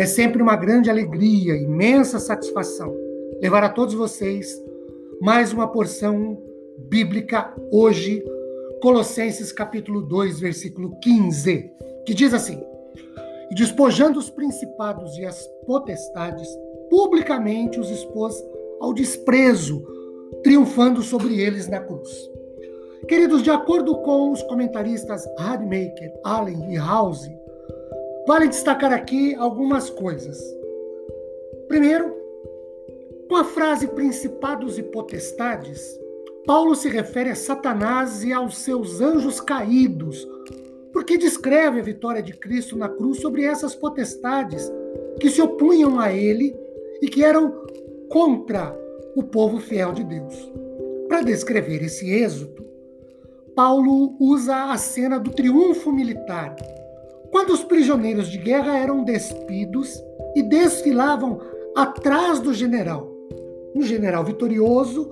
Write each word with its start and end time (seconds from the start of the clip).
É 0.00 0.06
sempre 0.06 0.42
uma 0.42 0.56
grande 0.56 0.88
alegria, 0.88 1.54
imensa 1.54 2.18
satisfação 2.18 2.96
levar 3.38 3.62
a 3.62 3.68
todos 3.68 3.92
vocês 3.92 4.58
mais 5.20 5.52
uma 5.52 5.68
porção 5.68 6.42
bíblica 6.88 7.54
hoje, 7.70 8.24
Colossenses 8.80 9.52
capítulo 9.52 10.00
2, 10.00 10.40
versículo 10.40 10.98
15, 11.00 11.70
que 12.06 12.14
diz 12.14 12.32
assim: 12.32 12.62
E 13.50 13.54
despojando 13.54 14.18
os 14.18 14.30
principados 14.30 15.18
e 15.18 15.26
as 15.26 15.46
potestades, 15.66 16.48
publicamente 16.88 17.78
os 17.78 17.90
expôs 17.90 18.34
ao 18.80 18.94
desprezo, 18.94 19.86
triunfando 20.42 21.02
sobre 21.02 21.38
eles 21.42 21.68
na 21.68 21.78
cruz. 21.78 22.08
Queridos, 23.06 23.42
de 23.42 23.50
acordo 23.50 23.98
com 23.98 24.32
os 24.32 24.42
comentaristas 24.44 25.28
Radmaker, 25.38 26.10
Allen 26.24 26.72
e 26.72 26.78
House, 26.78 27.28
vale 28.26 28.48
destacar 28.48 28.92
aqui 28.92 29.34
algumas 29.34 29.90
coisas. 29.90 30.38
Primeiro, 31.68 32.14
com 33.28 33.36
a 33.36 33.44
frase 33.44 33.86
principados 33.88 34.78
e 34.78 34.82
potestades, 34.82 35.98
Paulo 36.46 36.74
se 36.74 36.88
refere 36.88 37.30
a 37.30 37.36
Satanás 37.36 38.24
e 38.24 38.32
aos 38.32 38.58
seus 38.58 39.00
anjos 39.00 39.40
caídos, 39.40 40.26
porque 40.92 41.16
descreve 41.16 41.80
a 41.80 41.84
vitória 41.84 42.22
de 42.22 42.32
Cristo 42.32 42.76
na 42.76 42.88
cruz 42.88 43.20
sobre 43.20 43.44
essas 43.44 43.74
potestades 43.74 44.70
que 45.20 45.30
se 45.30 45.40
opunham 45.40 46.00
a 46.00 46.12
ele 46.12 46.56
e 47.00 47.08
que 47.08 47.22
eram 47.22 47.64
contra 48.08 48.76
o 49.14 49.22
povo 49.22 49.60
fiel 49.60 49.92
de 49.92 50.02
Deus. 50.02 50.50
Para 51.08 51.22
descrever 51.22 51.82
esse 51.84 52.10
êxodo, 52.10 52.64
Paulo 53.54 54.16
usa 54.18 54.72
a 54.72 54.76
cena 54.76 55.18
do 55.18 55.30
triunfo 55.30 55.92
militar, 55.92 56.56
quando 57.30 57.50
os 57.50 57.62
prisioneiros 57.62 58.28
de 58.28 58.38
guerra 58.38 58.78
eram 58.78 59.04
despidos 59.04 60.02
e 60.34 60.42
desfilavam 60.42 61.40
atrás 61.74 62.40
do 62.40 62.52
general 62.52 63.10
um 63.74 63.82
general 63.82 64.24
vitorioso 64.24 65.10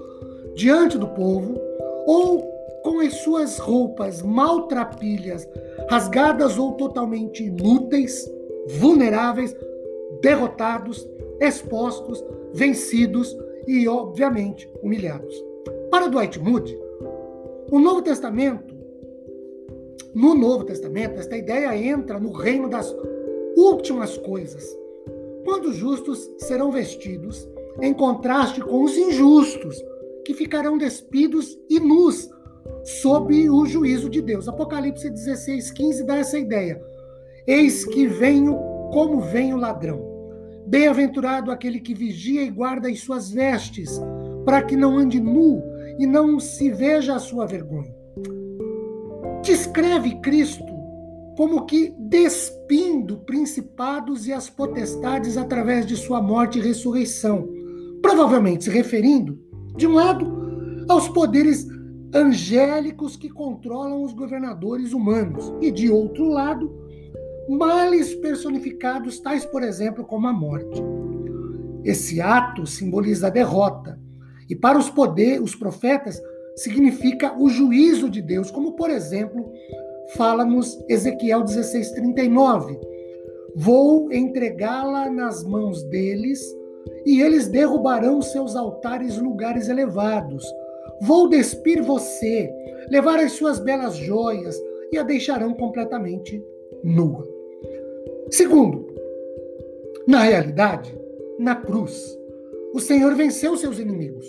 diante 0.55 0.99
do 0.99 1.09
povo, 1.09 1.61
ou 2.07 2.43
com 2.83 3.01
as 3.01 3.15
suas 3.19 3.59
roupas 3.59 4.23
maltrapilhas, 4.23 5.49
rasgadas 5.89 6.59
ou 6.59 6.73
totalmente 6.73 7.45
inúteis, 7.45 8.29
vulneráveis, 8.79 9.55
derrotados, 10.21 11.09
expostos, 11.41 12.25
vencidos 12.53 13.37
e, 13.67 13.87
obviamente, 13.87 14.71
humilhados. 14.83 15.35
Para 15.91 16.09
Dwight 16.09 16.39
Moody, 16.39 16.79
o 17.71 17.79
Novo 17.79 18.03
Testamento, 18.03 18.75
no 20.15 20.35
Novo 20.35 20.65
Testamento, 20.65 21.19
esta 21.19 21.37
ideia 21.37 21.77
entra 21.77 22.19
no 22.19 22.33
reino 22.33 22.69
das 22.69 22.95
últimas 23.57 24.17
coisas, 24.19 24.65
quando 25.45 25.71
os 25.71 25.77
justos 25.77 26.31
serão 26.39 26.71
vestidos 26.71 27.49
em 27.81 27.93
contraste 27.95 28.61
com 28.61 28.83
os 28.83 28.97
injustos, 28.97 29.77
que 30.25 30.35
ficarão 30.35 30.77
despidos 30.77 31.59
e 31.71 31.81
nus 31.81 32.29
sob 32.85 33.49
o 33.49 33.67
juízo 33.67 34.09
de 34.09 34.21
Deus. 34.21 34.49
Apocalipse 34.49 35.09
16, 35.09 35.71
15 35.71 36.05
dá 36.05 36.17
essa 36.17 36.39
ideia. 36.39 36.81
Eis 37.47 37.85
que 37.85 38.07
venho 38.07 38.57
como 38.93 39.21
vem 39.21 39.55
o 39.55 39.57
ladrão. 39.57 40.07
Bem-aventurado 40.67 41.51
aquele 41.51 41.81
que 41.81 41.95
vigia 41.95 42.43
e 42.43 42.51
guarda 42.51 42.89
as 42.89 43.01
suas 43.01 43.31
vestes, 43.31 43.99
para 44.45 44.63
que 44.63 44.77
não 44.77 44.99
ande 44.99 45.19
nu 45.19 45.63
e 45.99 46.07
não 46.07 46.39
se 46.39 46.71
veja 46.71 47.15
a 47.15 47.19
sua 47.19 47.47
vergonha. 47.47 47.98
Descreve 49.49 50.21
Cristo 50.21 50.63
como 51.35 51.65
que 51.65 51.95
despindo 51.99 53.21
principados 53.21 54.27
e 54.27 54.33
as 54.33 54.51
potestades 54.51 55.39
através 55.39 55.87
de 55.87 55.97
sua 55.97 56.21
morte 56.21 56.59
e 56.59 56.63
ressurreição 56.63 57.49
provavelmente 58.03 58.65
se 58.65 58.71
referindo, 58.71 59.41
de 59.75 59.87
um 59.87 59.95
lado, 59.95 60.85
aos 60.87 61.09
poderes 61.09 61.67
angélicos 62.15 63.17
que 63.17 63.31
controlam 63.31 64.03
os 64.03 64.13
governadores 64.13 64.93
humanos, 64.93 65.51
e 65.63 65.71
de 65.71 65.91
outro 65.91 66.29
lado, 66.29 66.71
males 67.49 68.15
personificados, 68.17 69.19
tais, 69.19 69.47
por 69.47 69.63
exemplo, 69.63 70.05
como 70.05 70.27
a 70.27 70.33
morte. 70.33 70.79
Esse 71.83 72.21
ato 72.21 72.67
simboliza 72.67 73.29
a 73.29 73.31
derrota, 73.31 73.99
e 74.47 74.55
para 74.55 74.79
os 74.79 74.91
poderes, 74.91 75.41
os 75.41 75.55
profetas, 75.55 76.21
significa 76.59 77.35
o 77.39 77.49
juízo 77.49 78.11
de 78.11 78.21
Deus, 78.21 78.51
como, 78.51 78.73
por 78.73 78.91
exemplo, 78.91 79.53
fala-nos 80.17 80.79
Ezequiel 80.89 81.45
16:39. 81.45 82.79
Vou 83.55 84.13
entregá-la 84.13 85.11
nas 85.11 85.45
mãos 85.45 85.83
deles 85.85 86.41
e 87.05 87.21
eles 87.21 87.49
derrubarão 87.49 88.21
seus 88.21 88.57
altares 88.57 89.19
lugares 89.19 89.69
elevados. 89.69 90.45
Vou 91.01 91.29
despir 91.29 91.83
você, 91.83 92.51
levar 92.91 93.19
as 93.19 93.33
suas 93.33 93.59
belas 93.59 93.97
joias 93.97 94.61
e 94.93 94.99
a 94.99 95.03
deixarão 95.03 95.55
completamente 95.55 96.43
nua. 96.83 97.27
Segundo, 98.31 98.87
na 100.07 100.23
realidade, 100.23 100.99
na 101.39 101.55
cruz, 101.55 102.19
o 102.75 102.81
Senhor 102.81 103.15
venceu 103.15 103.57
seus 103.57 103.79
inimigos, 103.79 104.27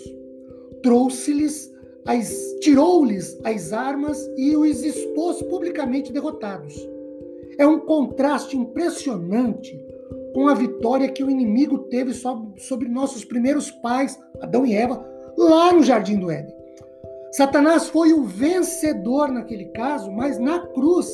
trouxe-lhes 0.82 1.70
tirou-lhes 2.60 3.38
as 3.44 3.72
armas 3.72 4.18
e 4.36 4.56
os 4.56 4.82
expôs 4.82 5.42
publicamente 5.42 6.12
derrotados. 6.12 6.74
É 7.58 7.66
um 7.66 7.80
contraste 7.80 8.56
impressionante 8.56 9.78
com 10.32 10.48
a 10.48 10.54
vitória 10.54 11.10
que 11.10 11.22
o 11.22 11.30
inimigo 11.30 11.78
teve 11.90 12.12
sobre 12.14 12.88
nossos 12.88 13.24
primeiros 13.24 13.70
pais, 13.70 14.18
Adão 14.40 14.64
e 14.64 14.74
Eva, 14.74 15.04
lá 15.36 15.72
no 15.72 15.82
Jardim 15.82 16.18
do 16.18 16.30
Éden. 16.30 16.54
Satanás 17.32 17.88
foi 17.88 18.12
o 18.12 18.24
vencedor 18.24 19.30
naquele 19.30 19.66
caso, 19.66 20.10
mas 20.10 20.38
na 20.38 20.66
cruz 20.68 21.08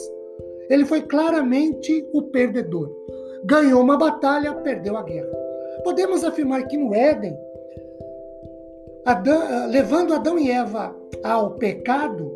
ele 0.69 0.85
foi 0.85 1.03
claramente 1.03 2.07
o 2.13 2.23
perdedor. 2.23 2.91
Ganhou 3.45 3.83
uma 3.83 3.99
batalha, 3.99 4.55
perdeu 4.55 4.97
a 4.97 5.03
guerra. 5.03 5.29
Podemos 5.85 6.25
afirmar 6.25 6.67
que 6.67 6.77
no 6.77 6.95
Éden, 6.95 7.37
Adão, 9.07 9.71
levando 9.71 10.13
Adão 10.13 10.37
e 10.37 10.51
Eva 10.51 10.93
ao 11.23 11.53
pecado 11.53 12.29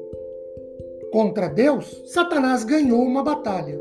contra 1.11 1.49
Deus, 1.49 2.01
Satanás 2.07 2.63
ganhou 2.63 3.03
uma 3.03 3.25
batalha. 3.25 3.77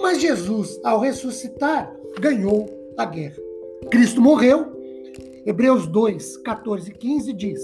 Mas 0.00 0.20
Jesus, 0.20 0.80
ao 0.82 0.98
ressuscitar, 0.98 1.94
ganhou 2.18 2.66
a 2.96 3.04
guerra. 3.04 3.36
Cristo 3.88 4.20
morreu. 4.20 4.74
Hebreus 5.46 5.86
2, 5.86 6.38
14 6.38 6.90
e 6.90 6.94
15 6.94 7.32
diz: 7.34 7.62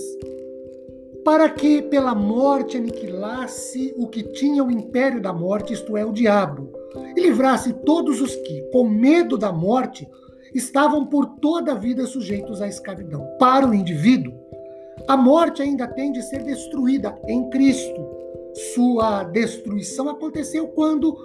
Para 1.24 1.50
que 1.50 1.82
pela 1.82 2.14
morte 2.14 2.76
aniquilasse 2.76 3.92
o 3.96 4.06
que 4.06 4.22
tinha 4.22 4.62
o 4.62 4.70
império 4.70 5.20
da 5.20 5.32
morte, 5.32 5.72
isto 5.72 5.96
é, 5.96 6.04
o 6.04 6.12
diabo, 6.12 6.70
e 7.16 7.20
livrasse 7.20 7.72
todos 7.84 8.20
os 8.20 8.36
que, 8.36 8.62
com 8.70 8.88
medo 8.88 9.36
da 9.36 9.52
morte, 9.52 10.08
estavam 10.54 11.06
por 11.06 11.26
toda 11.40 11.72
a 11.72 11.76
vida 11.76 12.06
sujeitos 12.06 12.62
à 12.62 12.68
escravidão. 12.68 13.26
Para 13.36 13.66
o 13.66 13.74
indivíduo, 13.74 14.32
a 15.06 15.16
morte 15.16 15.62
ainda 15.62 15.86
tem 15.86 16.12
de 16.12 16.22
ser 16.22 16.42
destruída 16.42 17.18
em 17.26 17.48
Cristo. 17.50 18.08
Sua 18.74 19.24
destruição 19.24 20.08
aconteceu 20.08 20.68
quando 20.68 21.16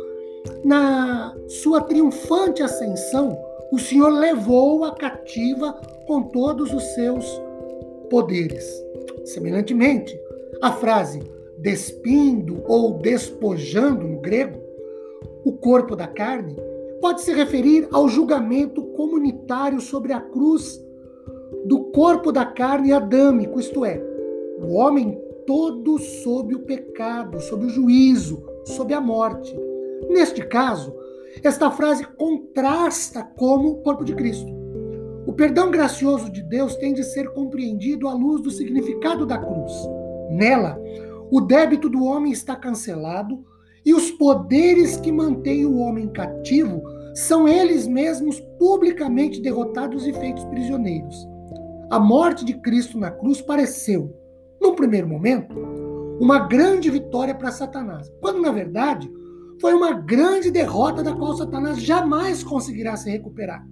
na 0.63 1.35
sua 1.47 1.81
triunfante 1.81 2.61
ascensão, 2.61 3.37
o 3.71 3.79
Senhor 3.79 4.09
levou 4.09 4.83
a 4.83 4.91
cativa 4.91 5.73
com 6.07 6.23
todos 6.23 6.73
os 6.73 6.83
seus 6.93 7.25
poderes. 8.09 8.65
Semelhantemente, 9.25 10.17
a 10.61 10.71
frase 10.71 11.19
despindo 11.57 12.63
ou 12.67 12.99
despojando 12.99 14.07
no 14.07 14.19
grego, 14.19 14.59
o 15.43 15.53
corpo 15.53 15.95
da 15.95 16.07
carne, 16.07 16.55
pode 17.01 17.21
se 17.21 17.33
referir 17.33 17.87
ao 17.91 18.07
julgamento 18.07 18.83
comunitário 18.83 19.79
sobre 19.79 20.13
a 20.13 20.19
cruz 20.19 20.83
do 21.65 21.85
corpo 21.91 22.31
da 22.31 22.45
carne 22.45 22.91
adâmico, 22.91 23.59
isto 23.59 23.85
é, 23.85 24.01
o 24.59 24.73
homem 24.73 25.19
todo 25.45 25.97
sob 25.99 26.55
o 26.55 26.59
pecado, 26.59 27.39
sob 27.39 27.65
o 27.65 27.69
juízo, 27.69 28.43
sob 28.65 28.93
a 28.93 28.99
morte. 28.99 29.55
Neste 30.09 30.45
caso, 30.45 30.93
esta 31.43 31.69
frase 31.71 32.05
contrasta 32.17 33.23
como 33.37 33.69
o 33.69 33.81
corpo 33.81 34.03
de 34.03 34.15
Cristo. 34.15 34.51
O 35.25 35.33
perdão 35.33 35.71
gracioso 35.71 36.31
de 36.31 36.41
Deus 36.43 36.75
tem 36.75 36.93
de 36.93 37.03
ser 37.03 37.33
compreendido 37.33 38.07
à 38.07 38.13
luz 38.13 38.41
do 38.41 38.51
significado 38.51 39.25
da 39.25 39.37
cruz. 39.37 39.73
Nela, 40.29 40.79
o 41.31 41.41
débito 41.41 41.89
do 41.89 42.03
homem 42.03 42.31
está 42.31 42.55
cancelado 42.55 43.43
e 43.85 43.93
os 43.93 44.11
poderes 44.11 44.97
que 44.97 45.11
mantêm 45.11 45.65
o 45.65 45.77
homem 45.77 46.07
cativo 46.09 46.81
são 47.13 47.47
eles 47.47 47.87
mesmos 47.87 48.39
publicamente 48.59 49.41
derrotados 49.41 50.05
e 50.05 50.13
feitos 50.13 50.43
prisioneiros. 50.45 51.34
A 51.89 51.99
morte 51.99 52.43
de 52.43 52.53
Cristo 52.61 52.97
na 52.97 53.11
cruz 53.11 53.41
pareceu, 53.41 54.11
num 54.61 54.75
primeiro 54.75 55.07
momento, 55.07 55.55
uma 56.19 56.47
grande 56.47 56.89
vitória 56.89 57.35
para 57.35 57.51
Satanás, 57.51 58.11
quando 58.21 58.41
na 58.41 58.51
verdade 58.51 59.11
foi 59.61 59.73
uma 59.73 59.93
grande 59.93 60.49
derrota 60.49 61.03
da 61.03 61.13
qual 61.13 61.35
Satanás 61.35 61.81
jamais 61.81 62.43
conseguirá 62.43 62.95
se 62.97 63.09
recuperar. 63.09 63.65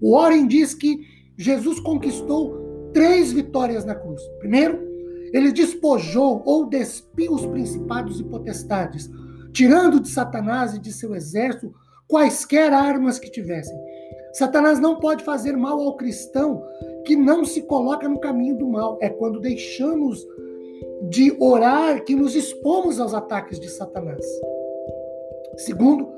O 0.00 0.16
Warren 0.16 0.46
diz 0.46 0.74
que 0.74 1.00
Jesus 1.36 1.78
conquistou 1.80 2.90
três 2.92 3.32
vitórias 3.32 3.84
na 3.84 3.94
cruz. 3.94 4.22
Primeiro, 4.38 4.80
ele 5.32 5.52
despojou 5.52 6.42
ou 6.44 6.66
despiu 6.66 7.32
os 7.32 7.46
principados 7.46 8.18
e 8.18 8.24
potestades, 8.24 9.08
tirando 9.52 10.00
de 10.00 10.08
Satanás 10.08 10.74
e 10.74 10.80
de 10.80 10.92
seu 10.92 11.14
exército 11.14 11.72
quaisquer 12.08 12.72
armas 12.72 13.18
que 13.18 13.30
tivessem. 13.30 13.76
Satanás 14.32 14.80
não 14.80 14.98
pode 14.98 15.24
fazer 15.24 15.56
mal 15.56 15.80
ao 15.80 15.96
cristão 15.96 16.62
que 17.10 17.16
não 17.16 17.44
se 17.44 17.62
coloca 17.62 18.08
no 18.08 18.20
caminho 18.20 18.56
do 18.56 18.68
mal. 18.68 18.96
É 19.00 19.08
quando 19.08 19.40
deixamos 19.40 20.24
de 21.08 21.36
orar 21.40 22.04
que 22.04 22.14
nos 22.14 22.36
expomos 22.36 23.00
aos 23.00 23.12
ataques 23.12 23.58
de 23.58 23.68
Satanás. 23.68 24.24
Segundo, 25.56 26.08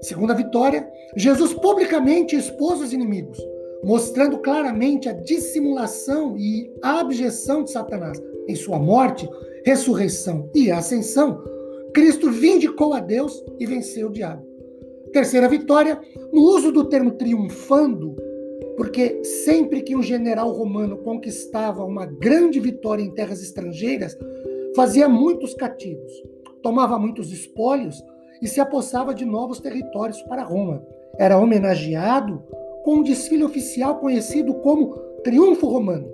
segunda 0.00 0.34
vitória, 0.34 0.90
Jesus 1.14 1.54
publicamente 1.54 2.34
expôs 2.34 2.80
os 2.80 2.92
inimigos, 2.92 3.38
mostrando 3.84 4.38
claramente 4.38 5.08
a 5.08 5.12
dissimulação 5.12 6.36
e 6.36 6.74
a 6.82 6.98
abjeção 6.98 7.62
de 7.62 7.70
Satanás. 7.70 8.20
Em 8.48 8.56
sua 8.56 8.80
morte, 8.80 9.28
ressurreição 9.64 10.50
e 10.52 10.72
ascensão, 10.72 11.40
Cristo 11.94 12.32
vindicou 12.32 12.94
a 12.94 12.98
Deus 12.98 13.44
e 13.60 13.64
venceu 13.64 14.08
o 14.08 14.12
diabo. 14.12 14.44
Terceira 15.12 15.48
vitória, 15.48 16.00
no 16.32 16.40
uso 16.40 16.72
do 16.72 16.88
termo 16.88 17.12
triunfando, 17.12 18.25
porque 18.76 19.24
sempre 19.24 19.82
que 19.82 19.96
um 19.96 20.02
general 20.02 20.52
romano 20.52 20.98
conquistava 20.98 21.84
uma 21.84 22.06
grande 22.06 22.60
vitória 22.60 23.02
em 23.02 23.10
terras 23.10 23.42
estrangeiras, 23.42 24.16
fazia 24.74 25.08
muitos 25.08 25.54
cativos, 25.54 26.12
tomava 26.62 26.98
muitos 26.98 27.32
espólios 27.32 28.04
e 28.42 28.46
se 28.46 28.60
apossava 28.60 29.14
de 29.14 29.24
novos 29.24 29.60
territórios 29.60 30.20
para 30.22 30.42
Roma. 30.42 30.84
Era 31.18 31.38
homenageado 31.38 32.42
com 32.84 32.96
um 32.96 33.02
desfile 33.02 33.44
oficial 33.44 33.98
conhecido 33.98 34.54
como 34.54 34.94
Triunfo 35.24 35.66
Romano. 35.66 36.08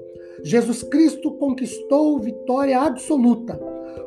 Jesus 0.45 0.83
Cristo 0.83 1.33
conquistou 1.33 2.19
vitória 2.19 2.81
absoluta, 2.81 3.61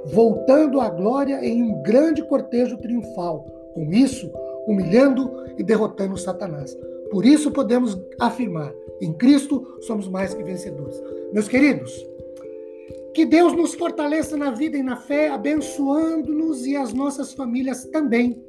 voltando 0.06 0.80
à 0.80 0.90
glória 0.90 1.46
em 1.46 1.62
um 1.62 1.82
grande 1.82 2.24
cortejo 2.24 2.78
triunfal. 2.78 3.46
Com 3.74 3.92
isso, 3.92 4.32
humilhando 4.68 5.32
e 5.58 5.64
derrotando 5.64 6.18
Satanás. 6.18 6.76
Por 7.12 7.26
isso 7.26 7.52
podemos 7.52 7.98
afirmar: 8.20 8.74
em 9.02 9.14
Cristo 9.14 9.78
somos 9.82 10.08
mais 10.08 10.34
que 10.34 10.44
vencedores. 10.44 11.02
Meus 11.34 11.48
queridos, 11.48 11.92
que 13.14 13.26
Deus 13.26 13.54
nos 13.54 13.74
fortaleça 13.74 14.36
na 14.36 14.52
vida 14.52 14.78
e 14.78 14.84
na 14.84 14.98
fé, 14.98 15.30
abençoando-nos 15.30 16.66
e 16.66 16.76
as 16.76 16.94
nossas 16.94 17.34
famílias 17.34 17.86
também, 17.86 18.42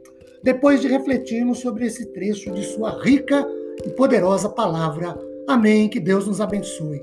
depois 0.43 0.81
de 0.81 0.89
refletirmos 0.89 1.59
sobre 1.59 1.87
esse 1.87 2.07
trecho 2.07 2.51
de 2.53 2.65
Sua 2.65 3.01
rica 3.03 3.47
e 3.85 3.91
poderosa 3.91 4.49
palavra. 4.49 5.17
Amém. 5.47 5.89
Que 5.89 6.01
Deus 6.01 6.27
nos 6.27 6.41
abençoe. 6.41 7.01